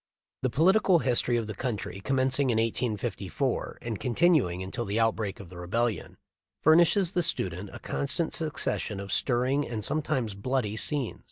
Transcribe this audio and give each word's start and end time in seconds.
The 0.41 0.49
political 0.49 0.97
history 0.97 1.37
of 1.37 1.45
the 1.45 1.53
country, 1.53 1.99
commencing 2.03 2.49
in 2.49 2.55
1854 2.57 3.77
and 3.83 3.99
continuing 3.99 4.63
until 4.63 4.83
the 4.83 4.99
outbreak 4.99 5.39
of 5.39 5.49
the 5.49 5.59
Rebellion, 5.59 6.17
furnishes 6.59 7.11
the 7.11 7.21
student 7.21 7.69
a 7.71 7.77
constant 7.77 8.33
succes 8.33 8.81
sion 8.81 8.99
of 8.99 9.13
stirring 9.13 9.63
and 9.67 9.85
sometimes 9.85 10.33
bloody 10.33 10.75
scenes. 10.75 11.19